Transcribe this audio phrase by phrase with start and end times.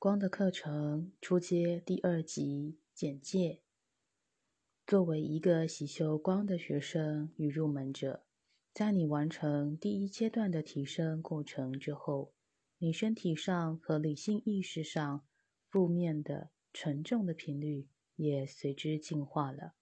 [0.00, 3.60] 光的课程初阶第二集简介。
[4.86, 8.24] 作为一个喜修光的学生与入门者，
[8.72, 12.32] 在你完成第一阶段的提升过程之后，
[12.78, 15.26] 你身体上和理性意识上
[15.68, 17.86] 负面的沉重的频率
[18.16, 19.74] 也随之进化了。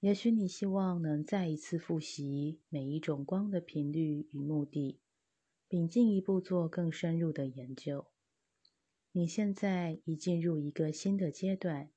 [0.00, 5.00] 也许你希望能再一次复习每一种光的频率与目的，
[5.66, 8.09] 并进一步做更深入的研究。
[9.12, 11.90] 你现在已进入一个新的阶段，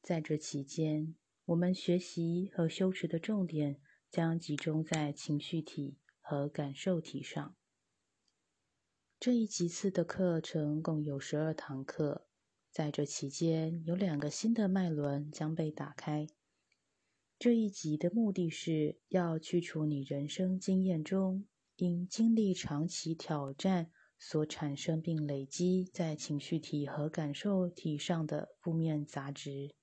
[0.00, 7.56] 在这期间，我们学习和修持的重点将集中在情绪体和感受体上。
[9.18, 12.28] 这一集次的课程共有十二堂课，
[12.70, 16.28] 在这期间有两个新的脉轮将被打开。
[17.40, 23.90] 这一集的目的是要去除你人生经验中因经历长期挑战。
[24.18, 29.74] 所产生并累积在情绪体和感受体上的负面杂质，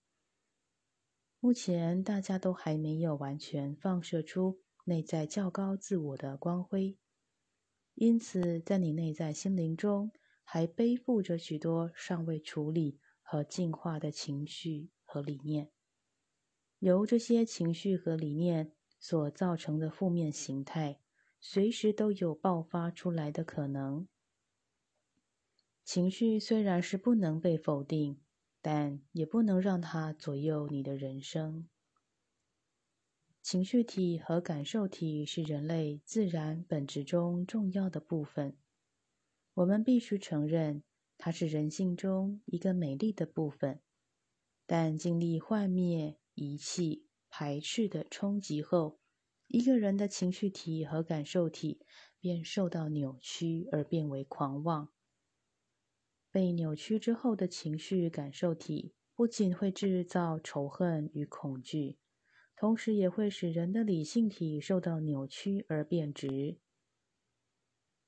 [1.40, 6.98] 目前大家都还没有完全放射出内在较高自我的光辉，
[7.94, 10.12] 因此在你内在心灵中
[10.44, 15.70] 还背负着许多尚未处理和进化的情绪和理念，
[16.80, 21.00] 由这些情绪和理念所造成的负面形态，
[21.40, 24.08] 随时都有爆发出来的可能。
[25.94, 28.20] 情绪虽然是不能被否定，
[28.64, 31.70] 但也不能让它左右你的人生。
[33.44, 38.58] 情绪体和感受体是人类自然本质中重要的部分。
[39.54, 40.82] 我们必须承认，
[41.20, 43.80] 它是人性中一个美丽的部分。
[44.66, 49.00] 但经历幻灭、遗弃、排斥的冲击后，
[49.46, 51.86] 一个人的情绪体和感受体
[52.20, 54.92] 便受到扭曲而变为狂妄。
[56.34, 62.00] 被扭曲之后的情绪感受体，不仅会制造仇恨与恐惧，
[62.56, 66.58] 同时也会使人的理性体受到扭曲而变直。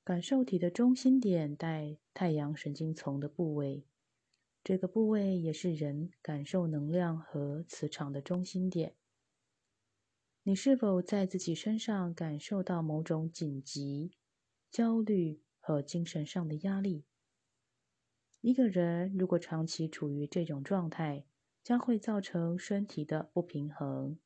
[0.02, 3.86] 感受体的中心点在太阳神经丛的部位，
[4.64, 8.96] 这个部位也是人感受能量和磁场的中心点。
[10.42, 14.10] 你是否在自己身上感受到某种紧急、
[14.68, 17.04] 焦虑和精神上的压力？
[18.40, 21.24] 一个人如果长期处于这种状态，
[21.62, 24.18] 将会造成身体的不平衡，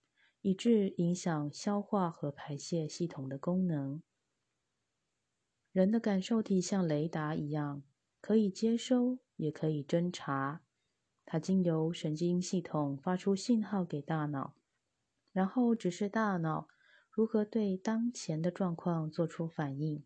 [0.43, 4.03] 以致影响消化和排泄系统的功能。
[5.72, 7.82] 人的感受体像雷达一样，
[8.20, 10.62] 可以接收，也可以侦查。
[11.25, 14.56] 它经由神经系统发出信号给大脑，
[15.32, 16.69] 然后指示大脑
[17.09, 20.04] 如何对当前的状况做出反应。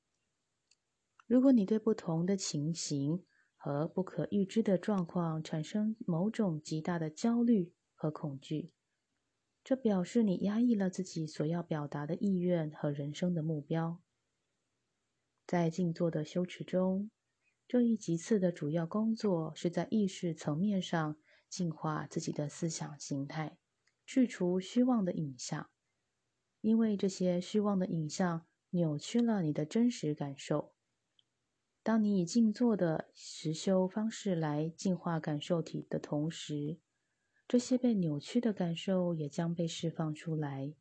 [1.27, 3.25] 如果你对不同的情形，
[3.65, 8.75] 和不可预知的状况产生某种极大的焦虑和恐惧，
[9.65, 14.03] 这表示你压抑了自己所要表达的意愿和人生的目标。
[15.47, 17.11] 在静坐的修持中，
[17.67, 21.17] 这一级次的主要工作是在意识层面上
[21.49, 23.57] 净化自己的思想形态，
[24.05, 25.71] 去除虚妄的影像，
[26.61, 30.75] 因为这些虚妄的影像扭曲了你的真实感受。
[31.85, 36.79] 当你以静坐的实修方式来净化感受体的同时，
[37.47, 40.73] 这些被扭曲的感受也将被释放出来，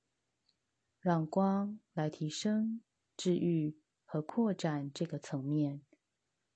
[1.01, 2.81] 让光来提升、
[3.17, 5.81] 治愈和扩展这个层面，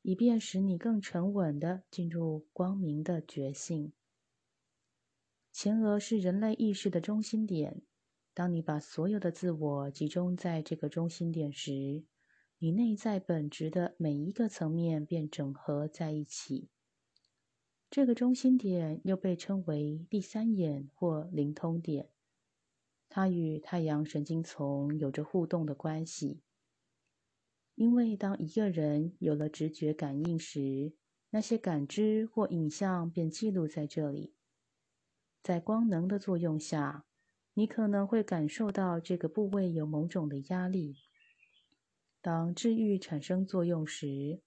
[0.01, 3.91] 以便使你更沉稳地进入光明的觉性。
[5.51, 7.81] 前额是人类意识的中心点，
[8.33, 12.05] 当你把所有的自我集中在这个中心点时。
[12.59, 16.69] 你内在本质的每一个层面便整合在一起。
[17.89, 22.09] 这个中心点又被称为第三眼或灵通点，
[23.07, 26.41] 它与太阳神经丛有着互动的关系。
[27.75, 30.93] 因为当一个人有了直觉感应时，
[31.29, 34.33] 那些感知或影像便记录在这里。
[35.43, 37.05] 在光能的作用下，
[37.53, 41.06] 你可能会感受到这个部位有某种的压力。
[42.27, 44.41] 当治愈产生作用时，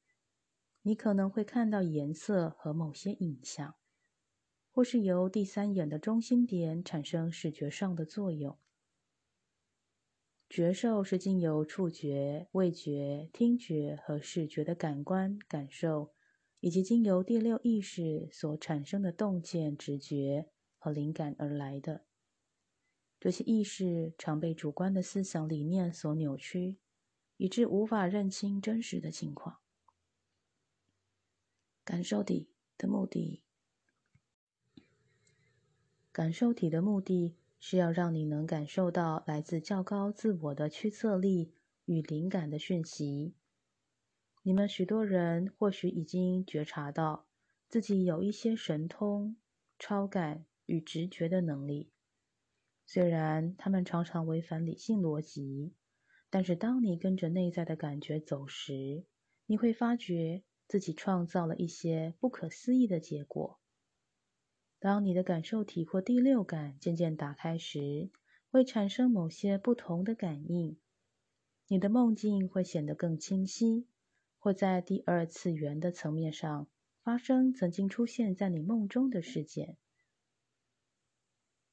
[0.82, 3.74] 你可能会看到颜色和某些影像，
[4.70, 8.58] 或是由第三眼的中心点产生视觉上的作用。
[10.50, 16.12] 觉受是经由触觉、味觉、听觉和视觉的感官感受，
[16.58, 22.04] 以及经由第六意识所产生的洞见、直觉和灵感而来的。
[23.18, 26.76] 这些意识常被主观的思想理念所扭曲。
[27.40, 29.60] 以致无法认清真实的情况。
[31.82, 33.42] 感受体的目的。
[36.12, 41.54] 感受体的目的是要让你能感受到来自较高自我的驱策力
[41.86, 43.32] 与灵感的讯息。
[44.42, 47.26] 你们许多人或许已经觉察到
[47.70, 49.38] 自己有一些神通、
[49.78, 51.90] 超感与直觉的能力，
[52.84, 55.72] 虽然他们常常违反理性逻辑，
[56.30, 59.04] 但是当你跟着内在的感觉走时，
[59.46, 63.58] 你会发觉自己创造了一些不可思议的结果。
[64.78, 68.10] 当你的感受体或第六感渐渐打开时，
[68.50, 70.78] 会产生某些不同的感应，
[71.68, 73.86] 你的梦境会显得更清晰。
[74.38, 76.66] 或在第二次元的层面上
[77.02, 79.76] 发生曾经出现在你梦中的事件。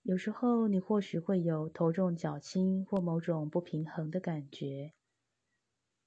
[0.07, 4.94] 有时候，你或许会有头重脚轻或某种不平衡的感觉，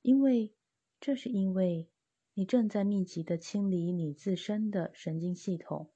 [0.01, 0.55] 因为
[0.99, 1.91] 这是因为
[2.33, 5.91] 你正在密集的清理你自身的神经系统，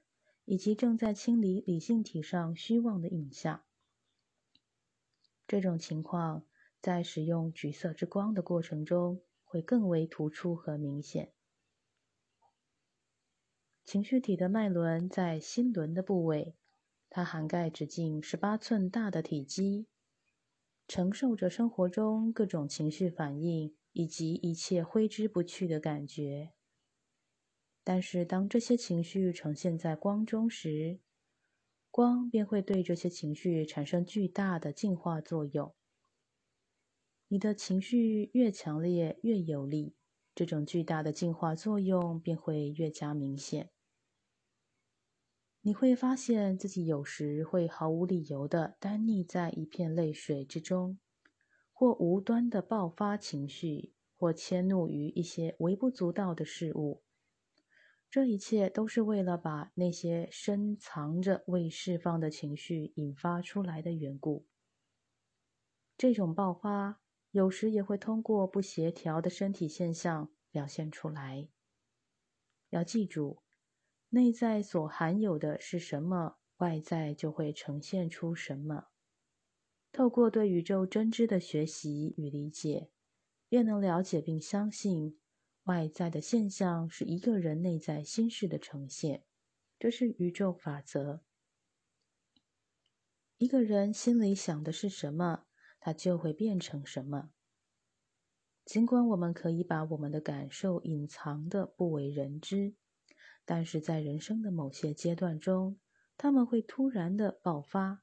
[0.45, 3.63] 以及正在清理理性体上虚妄的影像。
[5.47, 6.45] 这种情况
[6.83, 9.23] 在使用橘色之光的过程中。
[9.55, 11.33] 会更为突出和明显。
[13.85, 16.57] 情绪体的脉轮在心轮的部位，
[17.17, 19.87] 它涵盖直径十八寸大的体积，
[20.89, 26.55] 承受着生活中各种情绪反应以及一切挥之不去的感觉。
[27.85, 30.99] 但是，当这些情绪呈现在光中时，
[31.89, 35.73] 光便会对这些情绪产生巨大的净化作用。
[37.29, 39.95] 你的情绪越强烈、越有力，
[40.35, 43.71] 这种巨大的净化作用便会越加明显。
[45.67, 50.99] 你会发现自己有时会毫无理由的单溺在一片泪水之中，
[51.73, 57.03] 或无端的爆发情绪，或迁怒于一些微不足道的事物。
[58.11, 64.47] 这一切都是为了把那些深藏着未释放的情绪引发出来的缘故。
[65.97, 67.01] 这种爆发。
[67.31, 71.49] 有时也会通过不协调的身体现象表现出来。
[72.71, 73.43] 要记住，
[74.15, 78.87] 内在所含有的是什么，外在就会呈现出什么。
[79.91, 82.93] 透过对宇宙真知的学习与理解，
[83.49, 85.19] 便能了解并相信，
[85.65, 89.25] 外在的现象是一个人内在心事的呈现。
[89.81, 91.25] 这是宇宙法则。
[93.39, 95.47] 一个人心里想的是什么？
[95.81, 97.31] 它就会变成什么。
[98.65, 102.77] 尽管我们可以把我们的感受隐藏的不为人知，
[103.45, 105.79] 但是在人生的某些阶段中，
[106.17, 108.03] 他们会突然的爆发。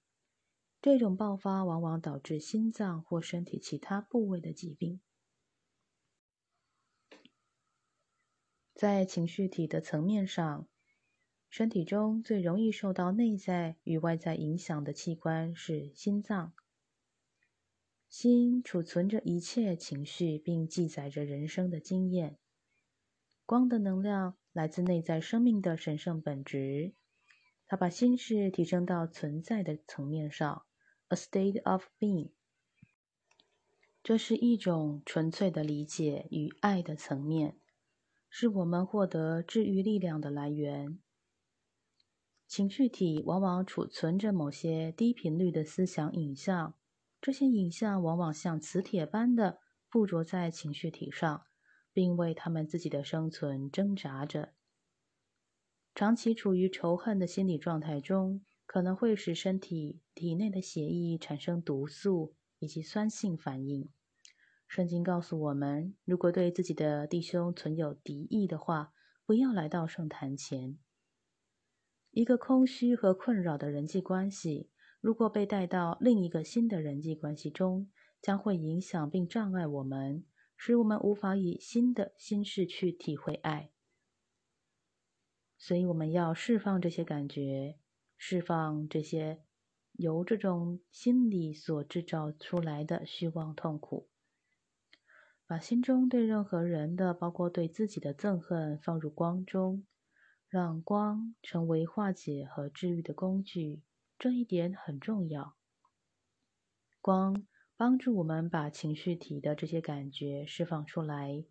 [0.81, 4.99] 这种爆发往往导致心脏或身体其他部位的疾病。
[8.73, 10.67] 在情绪体的层面上，
[11.49, 16.53] 身体中最容易受到内在与外在影响的器官是心脏。
[18.09, 22.39] 心储存着一切情绪，并记载着人生的经验。
[23.45, 26.93] 光的能量来自内在生命的神圣本质，
[27.67, 30.65] 它把心事提升到存在的层面上
[31.07, 32.31] （a state of being）。
[34.03, 37.57] 这是一种纯粹的理解与爱的层面，
[38.29, 40.99] 是我们获得治愈力量的来源。
[42.47, 46.75] 情绪体往往储存着某些低频率的思想影像。
[47.21, 51.45] 这些影像往往像磁铁般的附着在情绪体上，
[51.93, 54.53] 并为他们自己的生存挣扎着。
[55.93, 63.89] 长期处于仇恨的心理状态中，可能会使身体体内的血液产生毒素以及酸性反应。
[64.67, 68.93] 圣经告诉我们，如果对自己的弟兄存有敌意的话，
[69.25, 70.77] 不要来到圣坛前。
[72.11, 74.69] 一个空虚和困扰的人际关系。
[75.01, 77.89] 如果被带到另一个新的人际关系中，
[78.21, 80.23] 将会影响并障碍我们，
[80.63, 83.71] 使我们无法以新的心事去体会爱。
[85.57, 87.79] 所以，我们要释放这些感觉，
[88.15, 89.41] 释放这些
[89.93, 94.07] 由这种心理所制造出来的虚妄痛苦，
[95.47, 99.87] 把心中对任何人的，包括对自己的憎恨放入光中，
[100.47, 103.81] 让光成为化解和治愈的工具。
[104.19, 105.55] 这一点很重要。
[107.01, 107.47] 光
[107.81, 111.43] 帮助我们把情绪体的这些感觉释放出来，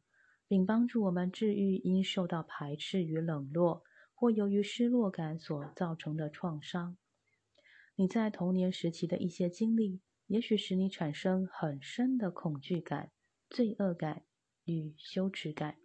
[0.46, 3.82] 并帮助我们治愈因受到排斥与冷落，
[4.14, 6.96] 或由于失落感所造成的创伤。
[7.96, 13.10] 你在童年时期的一些经历，也许使你产生很深的恐惧感、
[13.48, 14.22] 罪恶感
[14.66, 15.78] 与羞耻感。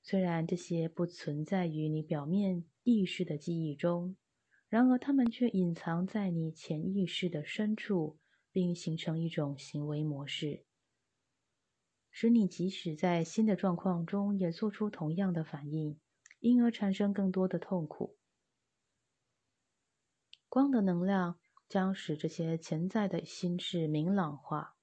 [0.00, 4.14] 虽然这些不存在于你表面意识的记忆中，
[4.68, 8.19] 然而它们却隐藏在你潜意识的深处，
[8.52, 10.64] 并形成一种行为模式，
[12.10, 15.98] 使你即使在新的状况中也做出同样的反应，
[16.40, 18.16] 因而产生更多的痛苦。
[20.48, 21.38] 光的能量
[21.68, 24.76] 将使这些潜在的心事明朗化。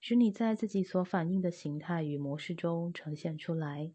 [0.00, 3.92] 使你在自己所反应的形态与模式中呈现出来。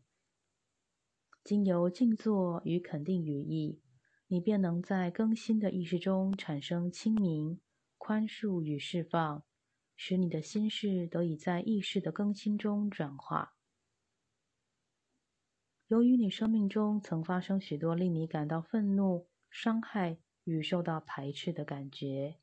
[1.46, 3.82] 经由静坐与肯定语义，
[4.28, 7.62] 你便能在更新的意识中产生清明、
[8.06, 9.46] 宽恕与释放，
[9.96, 13.56] 使你的心事得以在意识的更新中转化。
[15.88, 22.40] 由于你生命中曾发生许多令你感到愤怒、伤害与受到排斥的感觉。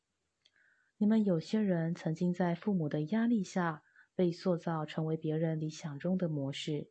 [0.97, 3.83] 你们有些人曾经在父母的压力下
[4.15, 6.89] 被塑造成为别人理想中的模式，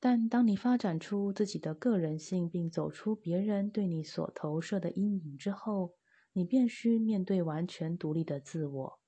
[0.00, 5.94] 但当你发展出自己的个人性，并走出别人对你所投射的阴影之后，
[6.36, 9.00] 你便需面对完全独立的自我。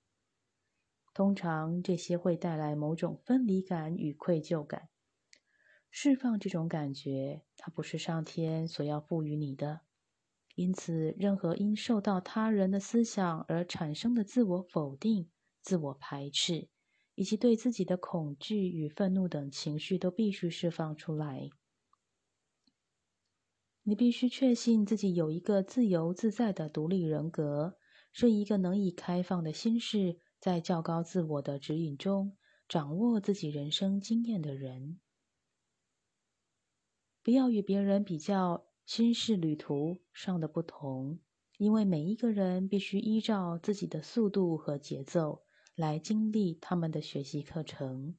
[1.12, 4.88] 通常，这些会带来某种分离感与愧疚感。
[5.90, 9.82] 释放这种感觉，它不是上天所要赋予你的。
[10.54, 15.28] 因此，任何因受到他人的思想而产生的自我否定、
[15.61, 16.70] 自我排斥，
[17.14, 21.50] 以及对自己的恐惧与愤怒等情绪，都必须释放出来。
[23.88, 27.78] 你必须确信自己有一个自由自在的独立人格，
[28.12, 32.37] 是一个能以开放的心事，在较高自我的指引中
[32.68, 35.00] 掌握自己人生经验的人。
[37.23, 38.66] 不要与别人比较。
[38.85, 41.21] 心事旅途上的不同，
[41.59, 45.42] 因为每一个人必须依照自己的速度和节奏
[45.75, 48.16] 来经历他们的学习课程。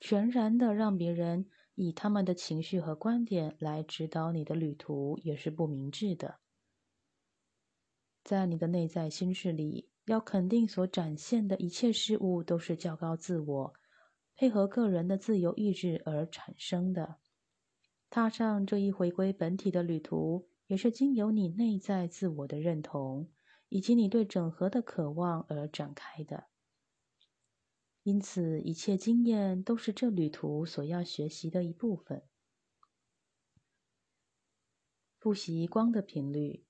[0.00, 6.36] 全然的让别人以他们的情绪和观点来指导你的旅途，也是不明智的。
[8.22, 13.74] 在你的内在心事里，要肯定所展现的一切事物都是较高自我
[14.36, 17.16] 配合个人的自由意志而产生的。
[18.08, 23.28] 踏上这一回归本体的旅途，也是经由你内在自我的认同
[23.68, 26.44] 以及你对整合的渴望而展开的。
[28.04, 32.22] 因此，一切经验都是这旅途所要学习的一部分。
[35.18, 36.66] 复习光的频率：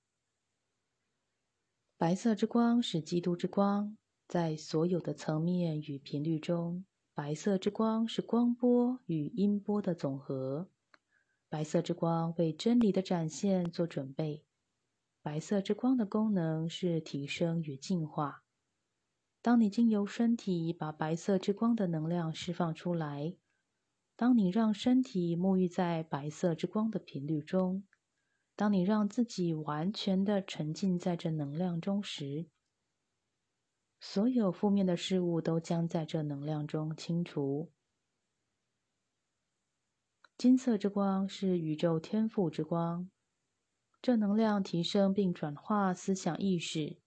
[1.97, 3.97] 白色之光是基督之光，
[4.29, 10.69] 在所有的层面与频率中，白色之光是光波与音波的总和。
[11.49, 14.45] 白色之光为真理的展现做准备。
[15.21, 18.44] 白色之光的功能是提升与净化。
[19.45, 23.35] 当你经由身体把白色之光的能量释放出来，
[24.15, 27.85] 当你让身体沐浴在白色之光的频率中，
[28.55, 32.47] 当你让自己完全的沉浸在这能量中时，
[33.99, 37.71] 所有负面的事物都将在这能量中清除。
[40.39, 43.11] 金色之光是宇宙天赋之光，
[44.01, 46.97] 这能量提升并转化思想意识。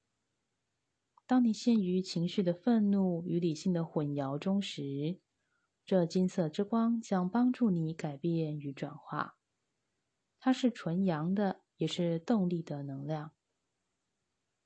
[1.28, 5.20] 当你陷于情绪的愤怒与理性的混淆中时，
[5.84, 9.36] 这金色之光将帮助你改变与转化。
[10.40, 13.32] 它是纯阳的，也是动力的能量。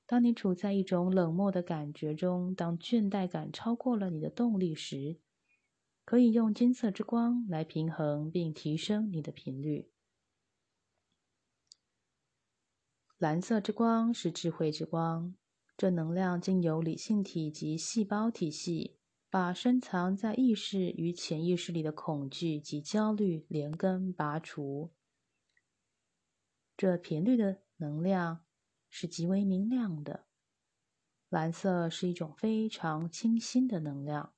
[0.05, 5.19] 当你处在一种冷漠的感觉中，当倦怠感超过了你的动力时，
[6.05, 9.91] 可以用金色之光来平衡并提升你的频率。
[13.17, 15.35] 蓝色之光是智慧之光，
[15.75, 18.97] 这能量经由理性体及细胞体系，
[19.29, 24.93] 把深藏在意识与潜意识里的恐惧及焦虑连根拔除。
[26.77, 28.45] 这频率的能量
[28.89, 30.25] 是极为明亮的。
[31.29, 34.33] 蓝色是一种非常清新的能量。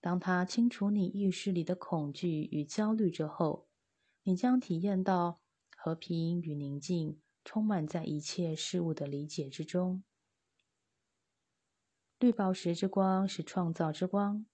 [0.00, 3.68] 当它清除你意识里的恐惧与焦虑之后，
[4.24, 5.40] 你将体验到
[5.76, 10.02] 和平与宁静，充满在一切事物的理解之中。
[12.18, 14.46] 绿宝石之光是创造之光，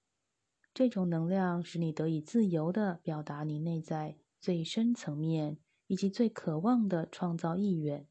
[0.75, 8.07] 这种能量使你得以自由地表达你内在最深层面以及最渴望的创造意愿。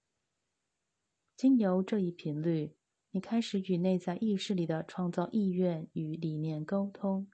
[1.36, 2.76] 经由这一频率。
[3.14, 7.30] 你开始与内在意识里的创造意愿与理念沟通，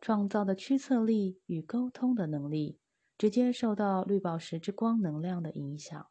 [0.00, 2.78] 创造的驱策力与沟通的能力
[3.18, 6.06] 直接受到绿宝石之光能量的影响。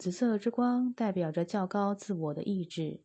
[0.00, 3.02] 紫色之光代表着较高自我的意志，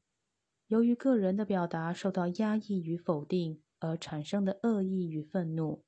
[0.68, 5.84] 由于个人的表达受到压抑与否定而产生的恶意与愤怒，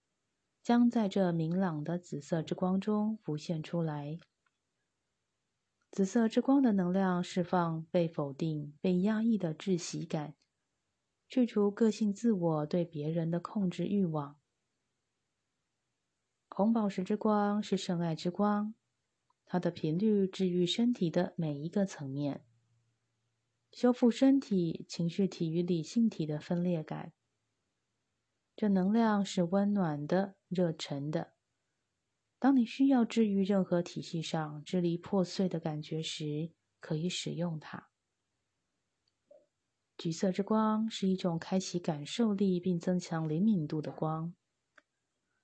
[0.62, 4.20] 将在这明朗的紫色之光中浮现出来。
[5.92, 10.36] 紫色之光的能量释放被否定、被压抑的窒息感，
[11.30, 14.36] 去除个性自我对别人的控制欲望。
[16.50, 18.76] 红宝石之光是圣爱之光，
[19.48, 22.44] 它的频率治愈身体的每一个层面，
[23.72, 27.14] 修复身体、情绪体与理性体的分裂感。
[28.58, 31.34] 这能量是温暖的、热忱的。
[32.38, 37.90] 当你需要治愈任何体系上支离破碎的感觉时，可以使用它。
[39.98, 44.36] 橘色之光是一种开启感受力并增强灵敏度的光。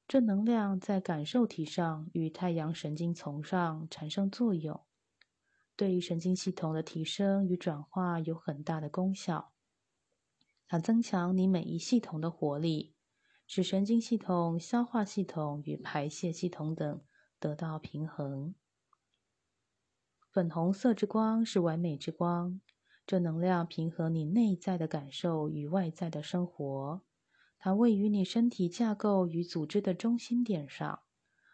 [0.07, 4.83] 这能量在感受体上与太阳神经丛上产生作用，
[5.75, 9.53] 对于神经系统的提升与转化有很大的功效。
[10.67, 12.93] 它增强你每一系统的活力。
[13.45, 17.01] 使神经系统、消化系统与排泄系统等
[17.39, 18.55] 得到平衡。
[20.31, 22.61] 粉红色之光是完美之光，
[23.05, 27.01] 这能量平衡你内在的感受与外在的生活。
[27.65, 30.99] 它位于你身体架构与组织的中心点上，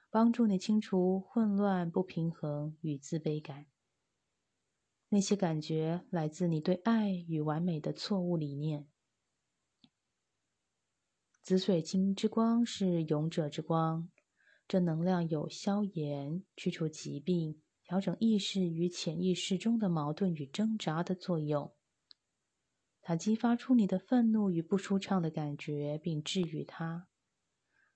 [0.10, 3.68] 帮助你清除混乱、不平衡与自卑感。
[5.10, 8.88] 那些感觉来自你对爱与完美的错误理念。
[11.44, 14.10] 紫水晶之光是勇者之光，
[14.68, 21.72] 这能量有消炎、去除疾病、调整意识与潜意识中的矛盾与挣扎的作用。
[23.10, 27.08] 它激发出你的愤怒与不舒畅的感觉，并治愈它。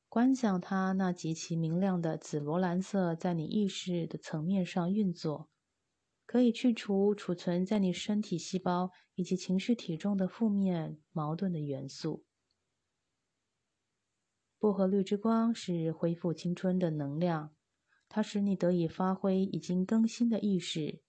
[0.09, 5.51] 观想它那极其明亮的紫罗兰色在你意识的层面上运作，
[6.25, 12.25] 可以去除储存在你身体细胞以及情绪体中的负面矛盾的元素。
[14.57, 17.55] 薄荷绿之光是恢复青春的能量，
[18.09, 21.02] 它使你得以发挥已经更新的意识。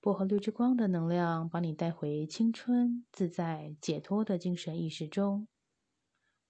[0.00, 5.48] 薄荷绿之光的能量把你带回青春、自在、解脱的精神意识中。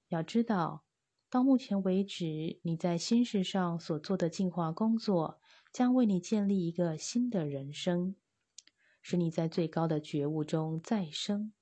[0.08, 0.84] 要知道，
[1.30, 5.40] 到目前为止，你在心事上所做的进化工作，
[5.72, 8.16] 将为你建立一个新的人生，
[9.00, 11.52] 使你在最高的觉悟中再生。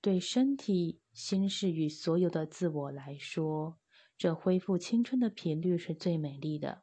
[0.00, 3.78] 对身体、心事与所有的自我来说，
[4.18, 6.82] 这恢复青春的频率是最美丽的。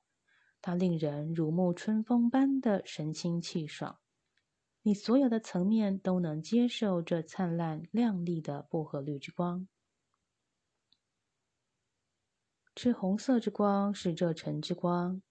[0.62, 4.01] 它令人如沐春风般的神清气爽。
[4.84, 9.67] 你所有的层面都能接受这灿烂亮丽的薄荷绿之光。
[12.76, 15.22] 赤红色之光是热忱之光。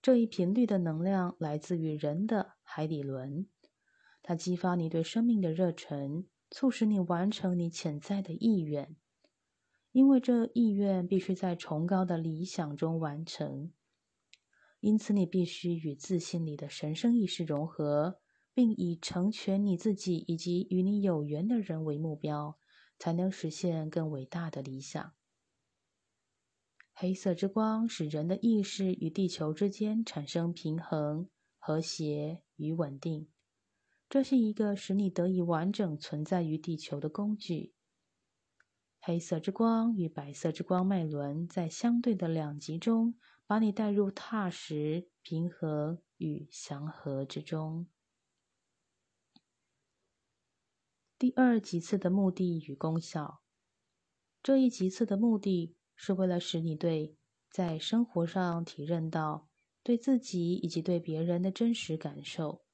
[0.00, 3.48] 这一频率的能量来自于人的海底轮，
[4.22, 6.26] 它激发你对生命的热忱。
[6.48, 8.94] 促使你完成你潜在的意愿，
[9.90, 13.72] 因为这意愿必须在崇高的理想中完成。
[14.78, 18.20] 因此，你必须与自信里的神圣意识融合，
[18.56, 22.58] 并以成全你自己以及与你有缘的人为目标，
[22.98, 25.12] 才能实现更伟大的理想。
[26.94, 33.28] 黑色之光使人的意识与地球之间产生平衡、和谐与稳定。
[34.08, 37.74] 这是一个使你得以完整存在于地球的工具。
[38.98, 43.16] 黑色之光与白色之光脉轮在相对的两极中，
[43.46, 47.86] 把你带入踏实、平和与祥和之中。
[51.18, 53.40] 第二级次的目的与功效，
[54.42, 57.16] 这一级次的目的是为了使你对
[57.50, 59.48] 在生活上体认到
[59.82, 62.66] 对自己以及对别人的真实感受。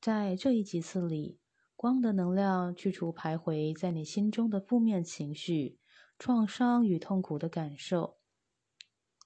[0.00, 1.40] 在这一级次里，
[1.74, 5.80] 光的能量去除徘徊在你心中的负面情绪、
[6.20, 8.18] 创伤与痛苦的感受。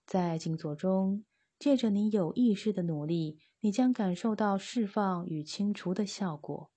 [0.06, 1.26] 在静坐中，
[1.58, 6.70] 借着你有意识的努力，你将感受到释放与清除的效果。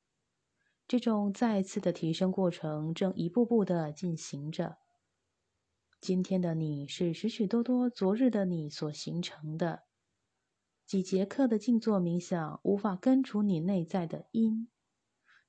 [0.87, 4.77] 这种再次的提升过程正一步步的进行着。
[5.99, 9.83] 今天的你是许许多多昨日的你所形成的。
[10.85, 14.67] 几节课的静坐冥想无法根除你内在的因，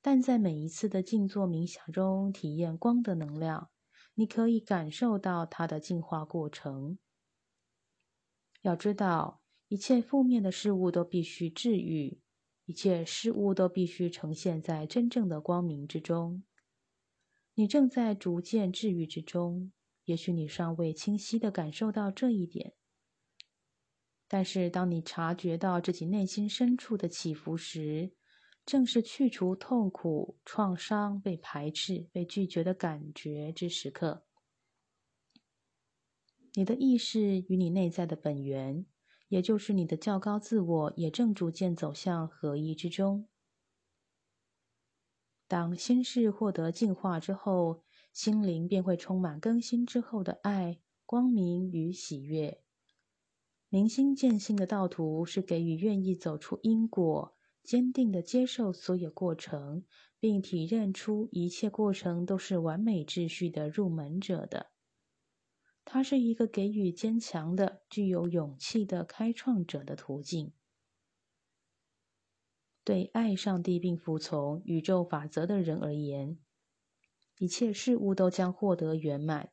[0.00, 3.70] 但在每一次的静坐冥想中体验光的能量，
[4.14, 6.98] 你可以感受到它的进化过程。
[8.62, 12.22] 要知道，一切负面的事物都必须治愈，
[12.66, 16.42] 一切事物都必须呈现在真正的光明之中。
[17.54, 19.70] 你正在逐渐治愈之中，
[20.04, 22.74] 也许你尚未清晰的感受到这一点。
[24.26, 28.14] 但是，当你察觉到自己内心深处的起伏时，
[28.64, 34.24] 正是去除痛苦、创伤、被排斥、被拒绝的感觉之时刻。
[36.54, 38.86] 你的意识与你内在的本源，
[39.34, 43.26] 也就是你的较高自我，也正逐渐走向合一之中。
[45.48, 52.62] 当心事获得净化之后，心灵便会充满更新之后的爱、光明与喜悦。
[53.68, 59.82] 明心见性的道途是给予愿意走出因果、坚定的接受所有过程，
[60.20, 64.73] 并体认出一切过程都是完美秩序的入门者的。
[65.94, 70.52] 它是一个给予坚强的、具有勇气的开创者的途径。
[72.82, 76.40] 对爱上帝并服从宇宙法则的人而言，
[77.38, 79.52] 一切事物都将获得圆满。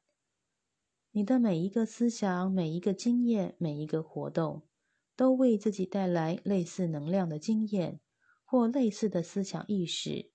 [1.11, 4.67] 你的每一个思想、每一个经验、每一个活动，
[5.15, 8.01] 都为自己带来类似能量的经验
[8.43, 10.31] 或类似的思想意识。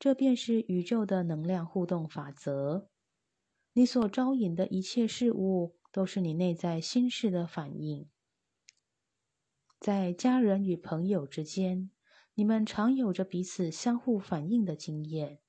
[0.00, 2.90] 这便是宇宙的能量互动法则。
[3.76, 8.08] 你所招引的一切事物，都是你内在心事的反应。
[9.80, 11.90] 在家人与朋友之间，
[12.34, 15.40] 你们常有着彼此相互反应的经验。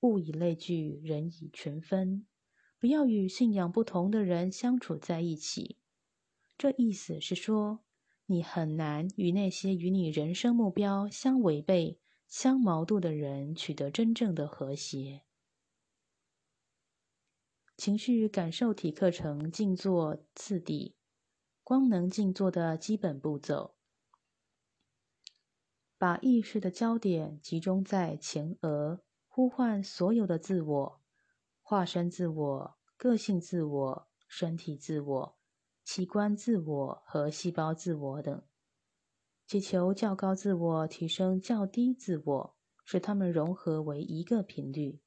[0.00, 2.26] 物以类聚，人以群分。
[2.78, 5.76] 不要与信仰不同的人相处在一起。
[6.56, 7.80] 这意思是说，
[8.24, 15.23] 你很难与那些与你人生目标相违背、相矛盾的人取得真正的和谐。
[17.76, 20.94] 情绪感受体课程静坐次第，
[21.64, 23.74] 光能静坐的基本步骤：
[25.98, 31.02] 把意识的焦点集中在前额，呼唤所有的自我、
[31.62, 35.36] 化身自我、个性自我、身体自我、
[35.84, 38.44] 器官自我和细胞自我等，
[39.48, 45.00] 祈求较高自我提升较低自我，使它们融合为一个频率。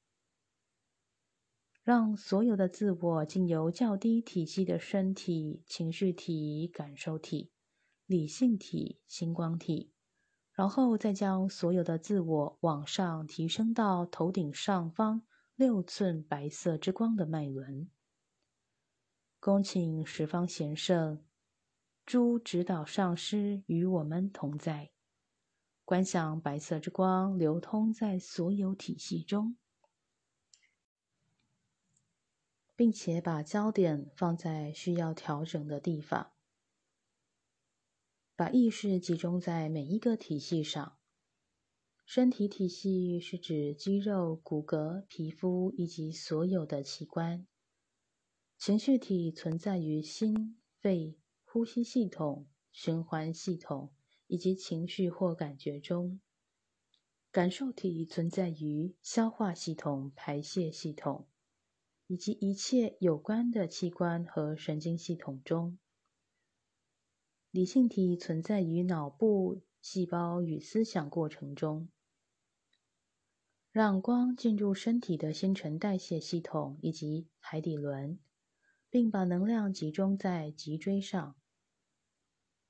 [1.88, 7.50] 让所有的自我经由较低体系的身体、情绪体、感受体、
[8.04, 9.90] 理性体、星光体，
[10.52, 15.22] 然后再将所有的自我往上提升到头顶上方
[15.56, 17.88] 六寸白色之光的脉轮。
[19.40, 21.24] 恭请十方贤圣、
[22.04, 24.90] 诸指导上师与我们同在，
[25.86, 29.56] 观想白色之光流通在所有体系中。
[32.78, 36.30] 并且把焦点放在需要调整的地方，
[38.36, 40.96] 把意识集中在每一个体系上。
[42.06, 47.48] 身体体系是指肌肉、骨骼、皮肤以及所有的器官。
[48.56, 53.92] 情绪体存在于心、肺、呼吸系统、循环系统
[54.28, 56.20] 以及情绪或感觉中。
[57.32, 61.26] 感受体存在于消化系统、排泄系统。
[62.08, 65.78] 以及一切有关的器官和神经系统中，
[67.50, 71.90] 理性体存在于脑部、细胞与思想过程中。
[73.70, 78.18] 让光进入身体的新陈代谢系统以及海底轮，
[78.88, 81.36] 并把能量集中在脊椎上。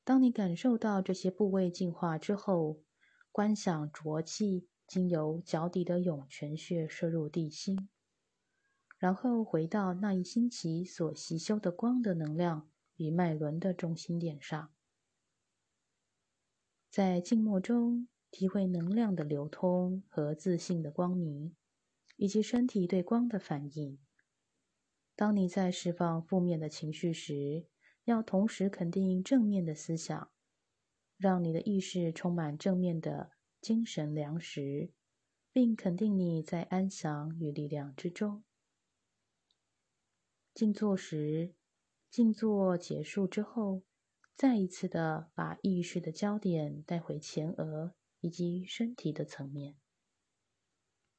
[0.03, 2.83] 当你感受到这些部位进化之后，
[3.31, 7.89] 观想浊气经由脚底的涌泉穴射入地心。
[8.99, 14.73] 然后回到那一星期所吸修的光的能量与脉轮的中心点上，
[16.91, 21.55] 在静默中体会能量的流通和自信的光明，
[22.17, 23.99] 以及身体对光的反应。
[25.15, 27.67] 当你在释放负面的情绪时，
[28.05, 30.31] 要同时肯定正面的思想，
[31.17, 33.31] 让你的意识充满正面的
[33.61, 34.93] 精神粮食，
[35.53, 38.43] 并肯定你在安详与力量之中。
[40.59, 41.55] 静坐时，
[42.11, 43.85] 静坐结束之后，
[44.35, 49.77] 再一次的把意识的焦点带回前额以及身体的层面。